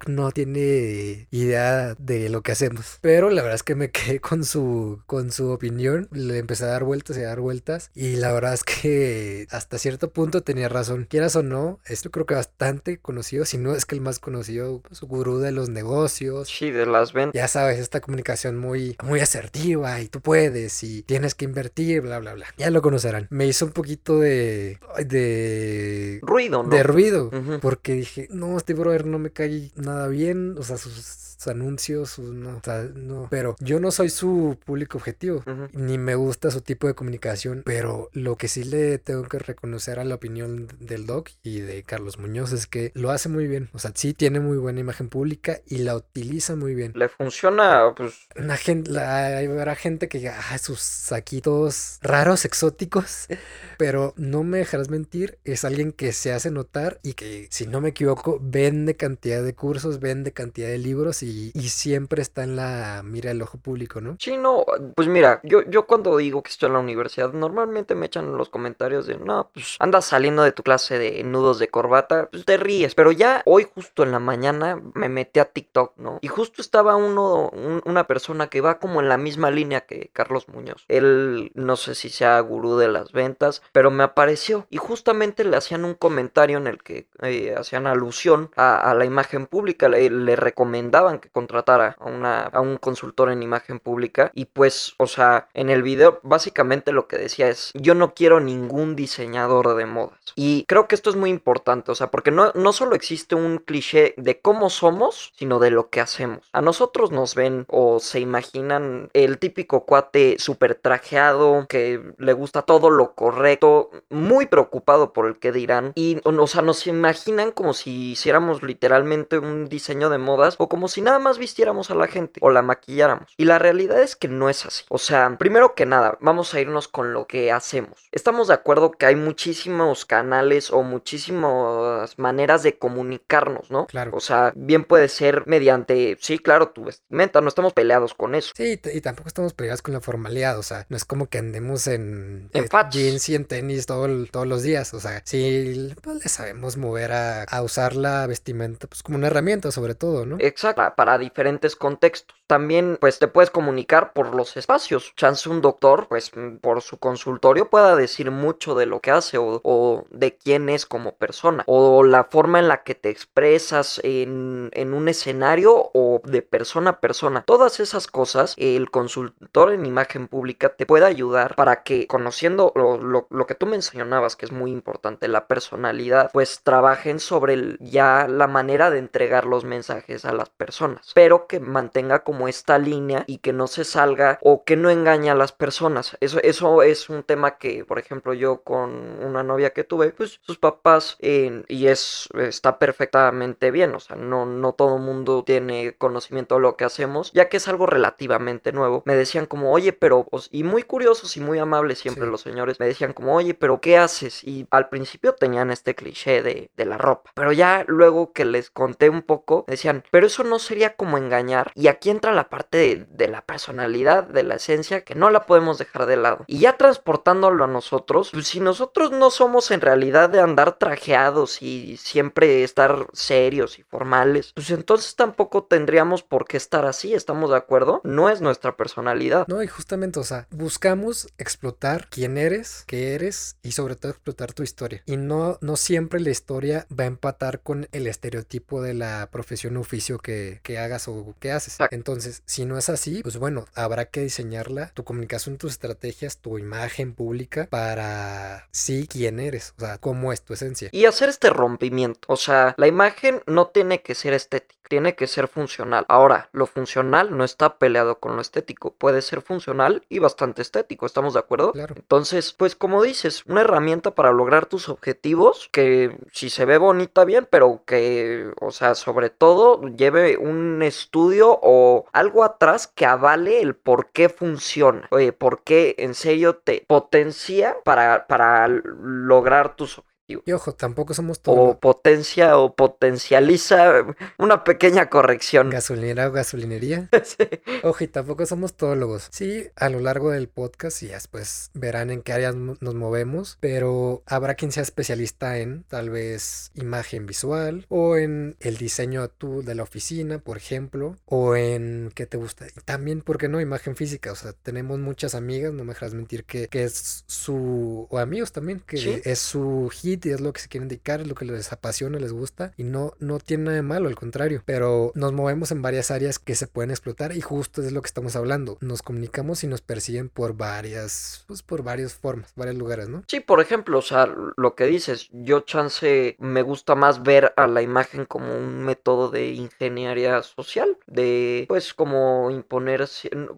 No 0.08 0.32
tiene 0.32 1.28
idea 1.32 1.96
de 1.96 2.30
lo 2.30 2.42
que 2.42 2.52
hacemos. 2.52 3.00
Pero 3.02 3.30
la 3.30 3.42
verdad 3.42 3.56
es 3.56 3.64
que 3.64 3.76
me 3.76 3.92
quedé 3.92 4.20
con 4.20 4.44
su, 4.44 5.02
con 5.06 5.32
su 5.32 5.50
opinión. 5.50 6.08
Le 6.12 6.38
empecé 6.38 6.66
a 6.66 6.68
dar 6.68 6.84
vueltas 6.84 7.18
y 7.18 7.22
a 7.22 7.28
dar 7.28 7.40
vueltas. 7.40 7.92
Y 7.96 8.18
la 8.18 8.32
verdad 8.32 8.54
es 8.54 8.64
que 8.64 9.48
hasta 9.52 9.78
cierto 9.78 10.12
punto 10.12 10.42
tenía 10.42 10.70
razón. 10.70 11.08
Quieras 11.10 11.36
o 11.36 11.44
no, 11.44 11.80
esto 11.86 12.12
creo 12.12 12.26
que 12.26 12.36
bastante 12.36 12.98
conocido, 13.00 13.46
si 13.46 13.58
no 13.58 13.74
es 13.74 13.86
que 13.86 13.96
el 13.96 14.02
más 14.02 14.20
conocido, 14.20 14.82
pues, 14.82 15.02
gurú 15.02 15.40
de 15.40 15.52
los 15.52 15.70
negocios. 15.70 16.50
Sí, 16.50 16.72
de 16.72 16.86
las 16.86 17.14
ventas. 17.14 17.34
Ya 17.40 17.48
sabes, 17.48 17.80
esta 17.80 18.02
comunicación 18.02 18.58
muy, 18.58 18.96
muy 19.04 19.20
asertiva 19.20 20.00
y 20.02 20.08
tú 20.08 20.22
puedes 20.22 20.84
y 20.84 21.04
tienes 21.04 21.36
que 21.36 21.46
invertir, 21.46 22.02
bla, 22.02 22.20
bla, 22.20 22.34
bla. 22.34 22.48
Ya 22.58 22.70
lo 22.70 22.82
conocerán. 22.82 23.28
Me 23.30 23.48
hizo 23.48 23.66
un 23.66 23.72
poquito 23.72 24.20
de... 24.20 24.80
de... 25.06 26.20
Ruido, 26.22 26.64
¿no? 26.64 26.70
De 26.70 26.84
ruido. 26.84 27.32
Porque 27.62 27.94
dije, 27.94 28.28
no, 28.32 28.58
este 28.58 28.74
brother 28.74 29.06
no 29.06 29.20
me 29.20 29.32
cae 29.32 29.72
nada 29.88 30.08
bien. 30.08 30.56
O 30.58 30.64
sea, 30.64 30.78
sus 30.78 31.37
anuncios, 31.46 32.18
no, 32.18 32.62
no. 32.96 33.28
Pero 33.30 33.56
yo 33.60 33.80
no 33.80 33.92
soy 33.92 34.10
su 34.10 34.58
público 34.66 34.98
objetivo, 34.98 35.44
ni 35.74 35.98
me 35.98 36.16
gusta 36.16 36.50
su 36.50 36.62
tipo 36.62 36.88
de 36.88 36.96
comunicación, 36.96 37.62
pero 37.66 38.10
lo 38.14 38.36
que 38.36 38.48
sí 38.48 38.64
le 38.64 38.98
tengo 38.98 39.24
que 39.24 39.40
reconocer 39.40 40.00
a 40.00 40.04
la 40.04 40.16
opinión 40.16 40.68
del 40.80 41.06
doc 41.06 41.30
y 41.44 41.60
de 41.60 41.84
Carlos 41.84 42.18
Muñoz 42.18 42.54
es 42.54 42.66
que 42.66 42.92
lo 42.96 43.12
hace 43.12 43.30
muy 43.30 43.48
bien, 43.48 43.70
o 43.74 43.80
sea, 43.80 43.92
sí 43.94 44.14
tiene 44.14 44.40
muy 44.40 44.58
buena 44.58 44.80
imagen 44.80 45.10
pública 45.10 45.62
y 45.68 45.80
la 45.80 45.96
utiliza 45.96 46.56
muy 46.56 46.74
bien. 46.74 46.94
Le 46.96 47.10
funciona, 47.10 47.94
pues... 47.96 48.28
La 48.36 48.58
gente, 48.58 48.92
la, 48.92 49.38
habrá 49.38 49.76
gente 49.76 50.08
que 50.08 50.28
ah, 50.30 50.58
sus 50.58 50.80
saquitos 50.80 52.00
raros, 52.02 52.46
exóticos, 52.46 53.28
pero 53.78 54.14
no 54.18 54.44
me 54.44 54.60
dejarás 54.60 54.90
mentir, 54.90 55.38
es 55.44 55.66
alguien 55.66 55.92
que 55.92 56.14
se 56.14 56.34
hace 56.34 56.52
notar 56.52 57.00
y 57.04 57.14
que, 57.14 57.48
si 57.52 57.68
no 57.68 57.82
me 57.82 57.90
equivoco, 57.90 58.40
vende 58.42 58.96
cantidad 58.96 59.44
de 59.44 59.54
cursos, 59.54 60.00
vende 60.00 60.32
cantidad 60.32 60.68
de 60.68 60.78
libros 60.78 61.24
y 61.24 61.27
y, 61.28 61.68
siempre 61.68 62.22
está 62.22 62.44
en 62.44 62.56
la 62.56 63.02
mira 63.04 63.30
del 63.30 63.42
ojo 63.42 63.58
público, 63.58 64.02
¿no? 64.02 64.16
Sí, 64.20 64.38
no, 64.38 64.66
pues 64.96 65.08
mira, 65.08 65.42
yo, 65.44 65.62
yo 65.70 65.86
cuando 65.86 66.18
digo 66.18 66.42
que 66.42 66.50
estoy 66.50 66.68
en 66.68 66.74
la 66.74 66.80
universidad, 66.80 67.34
normalmente 67.34 67.94
me 67.94 68.06
echan 68.06 68.38
los 68.38 68.50
comentarios 68.50 69.06
de, 69.06 69.18
no, 69.18 69.50
pues 69.54 69.76
andas 69.80 70.06
saliendo 70.06 70.44
de 70.44 70.52
tu 70.52 70.64
clase 70.64 70.98
de 70.98 71.24
nudos 71.24 71.60
de 71.60 71.68
corbata, 71.68 72.30
pues 72.32 72.46
te 72.46 72.58
ríes, 72.58 72.96
pero 72.96 73.12
ya 73.12 73.42
hoy 73.46 73.68
justo 73.74 74.04
en 74.04 74.12
la 74.12 74.20
mañana 74.20 74.82
me 74.94 75.10
metí 75.10 75.40
a 75.40 75.46
TikTok, 75.46 75.98
¿no? 75.98 76.20
Y 76.22 76.28
justo 76.28 76.62
estaba 76.62 76.96
uno, 76.96 77.52
una 77.86 78.08
persona 78.08 78.48
que 78.48 78.62
va 78.62 78.80
como 78.80 79.02
en 79.02 79.10
la 79.10 79.18
misma 79.18 79.52
línea 79.52 79.82
que 79.82 80.10
Carlos 80.14 80.48
Muñoz. 80.48 80.86
Él, 80.88 81.52
no 81.54 81.76
sé 81.76 81.96
si 81.96 82.10
sea 82.10 82.40
gurú 82.40 82.78
de 82.78 82.88
las 82.88 83.12
ventas, 83.12 83.62
pero 83.72 83.92
me 83.92 84.04
apareció 84.04 84.68
y 84.70 84.78
justamente 84.78 85.44
le 85.44 85.58
hacían 85.58 85.86
un 85.86 85.94
comentario 85.94 86.58
en 86.58 86.68
el 86.68 86.82
que 86.82 87.08
eh, 87.22 87.56
hacían 87.58 87.88
alusión 87.88 88.52
a, 88.56 88.94
la 88.98 89.06
imagen 89.06 89.48
pública, 89.48 89.90
le 89.90 90.36
recomendaban 90.36 91.17
que 91.20 91.30
contratara 91.30 91.96
a, 92.00 92.06
una, 92.06 92.42
a 92.44 92.62
un 92.62 92.78
consultor 92.78 93.32
en 93.32 93.44
imagen 93.44 93.80
pública. 93.80 94.32
Y 94.34 94.46
pues, 94.46 94.94
o 94.98 95.08
sea, 95.08 95.48
en 95.54 95.70
el 95.70 95.84
video 95.84 96.20
básicamente 96.24 96.92
lo 96.92 97.08
que 97.08 97.18
decía 97.18 97.50
es, 97.50 97.72
yo 97.74 97.94
no 97.94 98.14
quiero 98.14 98.40
ningún 98.40 98.96
diseñador 98.96 99.76
de 99.76 99.86
modas. 99.86 100.20
Y 100.36 100.66
creo 100.68 100.88
que 100.88 100.96
esto 100.96 101.10
es 101.10 101.16
muy 101.16 101.30
importante, 101.30 101.92
o 101.92 101.96
sea, 101.96 102.12
porque 102.12 102.32
no, 102.32 102.52
no 102.54 102.74
solo 102.74 102.96
existe 102.96 103.36
un 103.36 103.58
cliché 103.58 104.14
de 104.18 104.40
cómo 104.40 104.70
somos, 104.70 105.34
sino 105.36 105.60
de 105.60 105.72
lo 105.72 105.90
que 105.90 106.02
hacemos. 106.02 106.50
A 106.54 106.62
nosotros 106.62 107.12
nos 107.12 107.36
ven 107.36 107.66
o 107.70 108.00
se 108.00 108.20
imaginan 108.20 109.10
el 109.14 109.38
típico 109.40 109.86
cuate 109.86 110.36
súper 110.40 110.76
trajeado, 110.76 111.66
que 111.68 112.14
le 112.18 112.34
gusta 112.34 112.62
todo 112.62 112.90
lo 112.90 113.14
correcto, 113.14 113.90
muy 114.10 114.46
preocupado 114.46 115.14
por 115.14 115.28
el 115.28 115.38
que 115.38 115.52
dirán. 115.52 115.92
Y, 115.96 116.20
o 116.24 116.48
sea, 116.48 116.62
nos 116.62 116.88
imaginan 116.88 117.52
como 117.52 117.74
si 117.74 118.12
hiciéramos 118.12 118.64
literalmente 118.64 119.40
un 119.40 119.68
diseño 119.68 120.10
de 120.10 120.18
modas 120.18 120.56
o 120.58 120.70
como 120.70 120.88
si 120.88 121.02
nada 121.08 121.20
más 121.20 121.38
vistiéramos 121.38 121.90
a 121.90 121.96
la 121.96 122.08
gente 122.08 122.40
o 122.44 122.50
la 122.50 122.62
maquilláramos. 122.62 123.34
Y 123.38 123.46
la 123.46 123.60
realidad 123.60 124.02
es 124.02 124.18
que 124.18 124.28
no 124.28 124.50
es 124.50 124.66
así. 124.66 124.84
O 124.90 124.98
sea, 124.98 125.38
primero 125.40 125.74
que 125.74 125.86
nada, 125.86 126.18
vamos 126.20 126.54
a 126.54 126.60
irnos 126.60 126.90
con 126.90 127.14
lo 127.14 127.28
que 127.28 127.52
hacemos. 127.52 128.10
Estamos 128.12 128.50
de 128.50 128.56
acuerdo 128.56 128.92
que 128.92 129.06
hay 129.06 129.16
muchísimos 129.16 130.06
canales 130.06 130.70
o 130.70 130.84
muchísimas 130.84 132.20
maneras 132.20 132.62
de 132.64 132.78
comunicarnos, 132.78 133.72
¿no? 133.72 133.88
Claro. 133.88 134.12
O 134.14 134.20
sea, 134.20 134.52
bien 134.56 134.84
puede 134.84 135.08
ser 135.08 135.48
mediante, 135.48 136.18
sí, 136.20 136.40
claro, 136.40 136.70
tu 136.70 136.84
vestimenta, 136.84 137.40
no 137.40 137.48
estamos 137.48 137.72
peleados 137.72 138.14
con 138.14 138.36
eso. 138.36 138.52
Sí, 138.56 138.80
y 138.94 139.02
tampoco 139.02 139.30
estamos 139.30 139.54
peleados 139.54 139.82
con 139.82 139.94
la 139.94 140.02
formalidad, 140.02 140.60
o 140.60 140.64
sea, 140.64 140.86
no 140.90 140.98
es 140.98 141.06
como 141.06 141.28
que 141.28 141.38
andemos 141.38 141.88
en, 141.88 142.50
en 142.54 142.68
jeans 142.92 143.30
y 143.30 143.36
en 143.36 143.46
tenis 143.46 143.86
todo, 143.86 144.26
todos 144.26 144.48
los 144.48 144.62
días, 144.62 144.94
o 144.94 145.00
sea, 145.00 145.22
sí, 145.24 145.94
pues 146.02 146.18
le 146.24 146.30
sabemos 146.30 146.76
mover 146.76 147.14
a, 147.14 147.44
a 147.44 147.62
usar 147.62 147.96
la 147.96 148.28
vestimenta 148.28 148.88
pues 148.88 149.04
como 149.04 149.18
una 149.18 149.28
herramienta 149.28 149.72
sobre 149.72 149.96
todo, 149.96 150.26
¿no? 150.26 150.38
Exacto, 150.40 150.82
para 150.98 151.20
diferentes 151.20 151.76
contextos. 151.76 152.36
También 152.48 152.98
pues 153.00 153.20
te 153.20 153.28
puedes 153.28 153.52
comunicar 153.52 154.14
por 154.14 154.34
los 154.34 154.58
espacios. 154.58 155.14
Chance 155.16 155.48
un 155.48 155.62
doctor 155.62 156.08
pues 156.08 156.32
por 156.62 156.82
su 156.82 156.98
consultorio 156.98 157.70
pueda 157.70 157.96
decir 157.96 158.32
mucho 158.32 158.74
de 158.74 158.88
lo 158.88 159.00
que 159.00 159.12
hace 159.12 159.38
o, 159.38 160.08
de 160.10 160.36
quién 160.38 160.70
es 160.70 160.88
como 160.88 161.12
persona 161.12 161.64
o 161.68 162.04
la 162.04 162.24
forma 162.24 162.58
en 162.58 162.68
la 162.68 162.84
que 162.84 162.96
te 162.96 163.10
expresas 163.10 164.02
en, 164.04 164.72
un 164.74 165.08
escenario 165.08 165.92
o 165.94 166.22
de 166.24 166.42
persona 166.42 166.92
a 166.92 167.00
persona. 167.00 167.44
Todas 167.44 167.80
esas 167.80 168.08
cosas 168.08 168.56
el 168.58 168.90
consultor 168.90 169.74
en 169.74 169.86
imagen 169.86 170.28
pública 170.28 170.70
te 170.70 170.88
puede 170.88 171.06
ayudar 171.06 171.56
para 171.56 171.84
que 171.84 172.08
conociendo 172.08 172.72
lo, 172.76 172.98
lo 173.30 173.46
que 173.46 173.56
tú 173.56 173.68
mencionabas 173.68 174.36
que 174.36 174.46
es 174.48 174.52
muy 174.52 174.72
importante 174.72 175.28
la 175.28 175.46
personalidad 175.48 176.32
pues 176.34 176.62
trabajen 176.64 177.20
sobre 177.20 177.78
ya 177.82 178.28
la 178.28 178.48
manera 178.48 178.90
de 178.90 178.98
entregar 178.98 179.46
los 179.46 179.64
mensajes 179.64 180.26
a 180.26 180.34
las 180.34 180.50
personas 180.50 180.87
pero 181.14 181.48
que 181.48 181.60
mantenga 181.60 182.24
como 182.24 182.48
esta 182.48 182.78
línea 182.78 183.24
y 183.28 183.40
que 183.40 183.54
no 183.54 183.68
se 183.68 183.84
salga 183.84 184.40
o 184.42 184.64
que 184.64 184.76
no 184.76 184.90
engañe 184.90 185.30
a 185.30 185.36
las 185.36 185.52
personas. 185.52 186.18
Eso, 186.20 186.40
eso 186.42 186.84
es 186.84 187.10
un 187.10 187.24
tema 187.24 187.58
que, 187.58 187.86
por 187.86 188.00
ejemplo, 188.00 188.34
yo 188.34 188.64
con 188.64 188.92
una 189.24 189.44
novia 189.44 189.72
que 189.72 189.84
tuve, 189.84 190.12
pues 190.12 190.40
sus 190.42 190.58
papás, 190.58 191.18
y 191.20 191.88
es, 191.88 192.30
está 192.38 192.80
perfectamente 192.80 193.72
bien, 193.72 193.94
o 193.96 194.00
sea, 194.00 194.16
no, 194.16 194.46
no 194.46 194.74
todo 194.74 194.98
mundo 194.98 195.44
tiene 195.44 195.96
conocimiento 195.98 196.56
de 196.56 196.62
lo 196.62 196.76
que 196.76 196.86
hacemos, 196.86 197.32
ya 197.34 197.50
que 197.50 197.58
es 197.58 197.68
algo 197.68 197.86
relativamente 197.86 198.72
nuevo. 198.72 199.04
Me 199.06 199.16
decían 199.16 199.46
como, 199.46 199.72
oye, 199.72 199.94
pero, 199.94 200.28
y 200.52 200.64
muy 200.64 200.84
curiosos 200.84 201.38
y 201.38 201.40
muy 201.40 201.60
amables 201.60 202.00
siempre 202.00 202.28
los 202.28 202.42
señores, 202.42 202.80
me 202.80 202.86
decían 202.86 203.14
como, 203.14 203.36
oye, 203.36 203.54
pero 203.54 203.82
¿qué 203.82 203.98
haces? 203.98 204.44
Y 204.44 204.68
al 204.72 204.90
principio 204.90 205.34
tenían 205.34 205.72
este 205.72 205.96
cliché 205.96 206.44
de, 206.44 206.70
de 206.76 206.86
la 206.86 206.98
ropa, 206.98 207.32
pero 207.34 207.52
ya 207.52 207.84
luego 207.88 208.32
que 208.34 208.46
les 208.46 208.70
conté 208.70 209.10
un 209.10 209.22
poco, 209.22 209.66
decían, 209.68 210.04
pero 210.12 210.28
eso 210.28 210.44
no 210.44 210.60
sería 210.60 210.77
como 210.96 211.18
engañar. 211.18 211.72
Y 211.76 211.88
aquí 211.88 212.10
entra 212.10 212.32
la 212.34 212.50
parte 212.50 213.08
de, 213.10 213.28
la 213.28 213.42
personalidad, 213.42 214.24
de 214.24 214.44
la 214.44 214.56
esencia, 214.56 215.04
que 215.04 215.16
no 215.16 215.30
la 215.30 215.46
podemos 215.46 215.78
dejar 215.78 216.06
de 216.06 216.18
lado. 216.18 216.46
Y 216.48 216.60
ya 216.60 216.78
transportándolo 216.78 217.64
a 217.64 217.68
nosotros, 217.68 218.30
pues 218.32 218.48
si 218.48 218.60
nosotros 218.60 219.12
no 219.12 219.30
somos 219.30 219.72
en 219.72 219.82
realidad 219.82 220.30
de 220.30 220.40
andar 220.40 220.78
trajeados 220.78 221.62
y 221.62 221.98
siempre 221.98 222.64
estar 222.64 223.08
serios 223.14 223.80
y 223.80 223.84
formales, 223.84 224.52
pues 224.54 224.70
entonces 224.72 225.16
tampoco 225.16 225.64
tendríamos 225.64 226.24
por 226.24 226.46
qué 226.46 226.58
estar 226.58 226.86
así, 226.86 227.14
¿estamos 227.14 227.50
de 227.50 227.58
acuerdo? 227.58 228.02
No 228.04 228.30
es 228.30 228.42
nuestra 228.42 228.78
personalidad. 228.78 229.48
No, 229.48 229.62
y 229.64 229.68
justamente, 229.68 230.20
o 230.20 230.24
sea, 230.24 230.48
buscamos 230.52 231.28
explotar 231.38 232.08
quién 232.10 232.38
eres, 232.38 232.84
qué 232.88 233.16
eres 233.16 233.58
y 233.64 233.72
sobre 233.72 233.96
todo 233.96 234.12
explotar 234.12 234.54
tu 234.54 234.64
historia. 234.64 235.04
Y 235.06 235.18
no, 235.18 235.58
no 235.62 235.76
siempre 235.76 236.20
la 236.20 236.30
historia 236.30 236.88
va 236.98 237.04
a 237.06 237.08
empatar 237.08 237.62
con 237.62 237.88
el 237.92 238.08
estereotipo 238.08 238.82
de 238.82 238.94
la 238.94 239.30
profesión 239.32 239.78
oficio 239.78 240.20
que, 240.20 240.57
que 240.58 240.78
hagas 240.78 241.08
o 241.08 241.36
qué 241.40 241.52
haces. 241.52 241.78
Entonces, 241.92 242.44
si 242.46 242.66
no 242.66 242.78
es 242.78 242.90
así, 242.90 243.22
pues 243.24 243.38
bueno, 243.38 243.66
habrá 243.76 244.06
que 244.06 244.22
diseñarla, 244.22 244.92
tu 244.94 245.04
comunicación, 245.04 245.58
tus 245.58 245.72
estrategias, 245.74 246.38
tu 246.38 246.58
imagen 246.58 247.14
pública 247.14 247.68
para 247.70 248.68
sí 248.72 249.08
quién 249.10 249.40
eres, 249.40 249.74
o 249.78 249.82
sea, 249.82 249.98
cómo 249.98 250.34
es 250.34 250.42
tu 250.42 250.54
esencia. 250.54 250.90
Y 250.92 251.06
hacer 251.06 251.30
este 251.30 251.50
rompimiento, 251.50 252.28
o 252.28 252.38
sea, 252.38 252.76
la 252.78 252.88
imagen 252.88 253.42
no 253.46 253.68
tiene 253.68 254.02
que 254.02 254.16
ser 254.16 254.34
estética 254.34 254.77
tiene 254.88 255.16
que 255.16 255.28
ser 255.28 255.48
funcional. 255.48 256.06
Ahora, 256.10 256.50
lo 256.52 256.66
funcional 256.66 257.36
no 257.36 257.44
está 257.44 257.78
peleado 257.78 258.20
con 258.20 258.36
lo 258.36 258.42
estético. 258.42 258.94
Puede 258.94 259.22
ser 259.22 259.42
funcional 259.42 260.04
y 260.10 260.20
bastante 260.20 260.62
estético, 260.62 261.06
¿estamos 261.06 261.34
de 261.34 261.40
acuerdo? 261.40 261.72
Claro. 261.72 261.96
Entonces, 261.98 262.54
pues 262.54 262.76
como 262.76 263.02
dices, 263.02 263.44
una 263.46 263.62
herramienta 263.62 264.12
para 264.12 264.32
lograr 264.32 264.66
tus 264.66 264.90
objetivos 264.90 265.70
que 265.72 266.18
si 266.32 266.50
se 266.50 266.66
ve 266.66 266.78
bonita 266.78 267.26
bien, 267.26 267.48
pero 267.50 267.84
que, 267.86 268.52
o 268.60 268.72
sea, 268.72 268.96
sobre 268.96 269.30
todo 269.30 269.82
lleve 269.82 270.38
un 270.38 270.82
estudio 270.82 271.60
o 271.62 272.06
algo 272.14 272.44
atrás 272.44 272.88
que 272.88 273.06
avale 273.06 273.62
el 273.62 273.76
por 273.76 274.10
qué 274.12 274.30
funciona. 274.30 275.08
Oye, 275.12 275.34
por 275.34 275.64
qué 275.64 275.96
en 275.98 276.14
serio 276.14 276.56
te 276.56 276.84
potencia 276.88 277.78
para, 277.84 278.28
para 278.28 278.68
lograr 278.68 279.76
tus 279.76 279.98
objetivos 279.98 280.07
Y 280.30 280.52
ojo, 280.52 280.74
tampoco 280.74 281.14
somos 281.14 281.38
O 281.40 281.42
todo 281.42 281.80
potencia 281.80 282.58
o 282.58 282.76
potencializa 282.76 284.06
una 284.38 284.64
pequeña 284.64 285.10
corrección. 285.10 285.70
gasolinera 285.70 286.28
o 286.28 286.32
gasolinería. 286.32 287.10
Sí. 287.24 287.46
Ojo, 287.84 288.04
y 288.04 288.08
tampoco 288.08 288.46
somos 288.46 288.76
todólogos. 288.76 289.28
Sí, 289.32 289.68
a 289.76 289.90
lo 289.90 290.00
largo 290.00 290.32
del 290.32 290.48
podcast 290.50 291.02
y 291.04 291.08
después 291.08 291.72
verán 291.74 292.10
en 292.10 292.22
qué 292.22 292.32
áreas 292.34 292.56
nos 292.56 292.96
movemos, 292.96 293.58
pero 293.60 294.24
habrá 294.26 294.56
quien 294.56 294.72
sea 294.72 294.84
especialista 294.84 295.58
en 295.58 295.84
tal 295.84 296.10
vez 296.10 296.72
imagen 296.76 297.26
visual 297.26 297.86
o 297.90 298.18
en 298.18 298.56
el 298.60 298.78
diseño 298.78 299.28
tú 299.30 299.62
de 299.64 299.76
la 299.76 299.84
oficina, 299.84 300.40
por 300.40 300.58
ejemplo, 300.58 301.16
o 301.26 301.56
en 301.56 302.12
qué 302.16 302.26
te 302.26 302.38
gusta. 302.38 302.68
Y 302.68 302.80
también, 302.82 303.22
¿por 303.22 303.38
qué 303.38 303.48
no? 303.50 303.60
Imagen 303.62 303.96
física. 303.96 304.32
O 304.32 304.36
sea, 304.36 304.54
tenemos 304.54 305.00
muchas 305.00 305.36
amigas, 305.36 305.74
no 305.74 305.84
me 305.84 305.90
dejarás 305.94 306.14
mentir, 306.14 306.44
que, 306.46 306.68
que 306.68 306.84
es 306.84 307.24
su, 307.28 308.08
o 308.10 308.20
amigos 308.20 308.52
también, 308.52 308.82
que 308.86 308.98
Sí. 308.98 309.22
es 309.26 309.40
su 309.40 309.90
hit 309.94 310.17
y 310.26 310.32
es 310.32 310.42
lo 310.42 310.54
que 310.54 310.62
se 310.62 310.68
quieren 310.68 310.90
dedicar, 310.90 311.22
es 311.22 311.28
lo 311.28 311.36
que 311.36 311.46
les 311.46 311.72
apasiona, 311.72 312.20
les 312.20 312.34
gusta 312.34 312.72
y 312.78 312.84
no, 312.84 313.14
no 313.20 313.40
tiene 313.40 313.66
nada 313.66 313.76
de 313.76 313.82
malo, 313.82 314.08
al 314.08 314.16
contrario, 314.16 314.62
pero 314.66 315.12
nos 315.16 315.34
movemos 315.34 315.72
en 315.72 315.82
varias 315.82 316.12
áreas 316.12 316.40
que 316.40 316.56
se 316.56 316.68
pueden 316.68 316.92
explotar 316.92 317.36
y 317.36 317.42
justo 317.42 317.82
es 317.82 317.92
lo 317.92 318.02
que 318.02 318.08
estamos 318.08 318.36
hablando. 318.36 318.78
Nos 318.82 319.02
comunicamos 319.02 319.64
y 319.64 319.68
nos 319.68 319.82
persiguen 319.82 320.30
por 320.30 320.56
varias, 320.56 321.44
pues 321.48 321.62
por 321.64 321.84
varias 321.84 322.14
formas, 322.14 322.52
varios 322.56 322.78
lugares, 322.78 323.10
¿no? 323.10 323.24
Sí, 323.28 323.40
por 323.40 323.62
ejemplo, 323.62 324.00
o 324.00 324.02
sea, 324.02 324.28
lo 324.56 324.76
que 324.76 324.86
dices, 324.86 325.30
yo 325.32 325.62
chance 325.62 326.36
me 326.40 326.62
gusta 326.62 326.96
más 326.96 327.24
ver 327.24 327.54
a 327.56 327.68
la 327.68 327.82
imagen 327.82 328.26
como 328.26 328.56
un 328.56 328.84
método 328.84 329.30
de 329.30 329.50
ingeniería 329.50 330.42
social, 330.44 330.98
de 331.08 331.66
pues 331.68 331.94
como 331.94 332.50
imponer, 332.52 333.06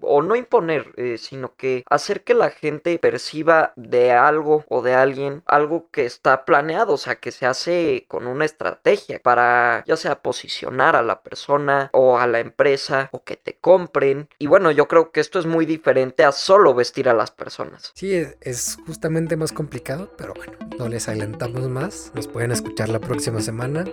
o 0.01 0.21
no 0.21 0.35
imponer, 0.35 0.93
eh, 0.97 1.17
sino 1.17 1.55
que 1.55 1.83
hacer 1.89 2.23
que 2.23 2.33
la 2.33 2.49
gente 2.49 2.97
perciba 2.99 3.73
de 3.75 4.11
algo 4.11 4.65
o 4.69 4.81
de 4.81 4.93
alguien 4.93 5.43
algo 5.45 5.89
que 5.91 6.05
está 6.05 6.45
planeado, 6.49 6.93
o 6.93 6.97
sea, 6.97 7.13
que 7.17 7.31
se 7.31 7.45
hace 7.45 8.05
con 8.07 8.25
una 8.25 8.43
estrategia 8.43 9.19
para 9.21 9.83
ya 9.85 9.95
sea 9.95 10.23
posicionar 10.23 10.95
a 10.95 11.03
la 11.03 11.21
persona 11.21 11.91
o 11.93 12.17
a 12.17 12.25
la 12.25 12.39
empresa 12.39 13.09
o 13.11 13.23
que 13.23 13.35
te 13.35 13.53
compren. 13.61 14.29
Y 14.39 14.47
bueno, 14.47 14.71
yo 14.71 14.87
creo 14.87 15.11
que 15.11 15.19
esto 15.19 15.37
es 15.37 15.45
muy 15.45 15.67
diferente 15.67 16.23
a 16.23 16.31
solo 16.31 16.73
vestir 16.73 17.07
a 17.07 17.13
las 17.13 17.29
personas. 17.29 17.91
Sí, 17.93 18.25
es, 18.41 18.79
justamente 18.87 19.37
más 19.37 19.51
complicado, 19.51 20.11
pero 20.17 20.33
bueno, 20.33 20.53
no 20.79 20.89
les 20.89 21.07
adelantamos 21.07 21.69
más. 21.69 22.11
Nos 22.15 22.27
pueden 22.27 22.49
escuchar 22.51 22.89
la 22.89 22.99
próxima 22.99 23.41
semana. 23.41 23.85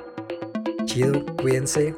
Chido, 0.86 1.26
cuídense, 1.36 1.94